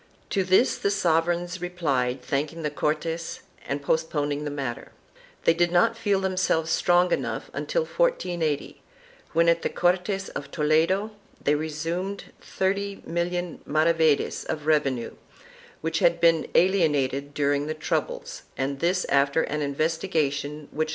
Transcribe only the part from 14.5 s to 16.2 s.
revenue which had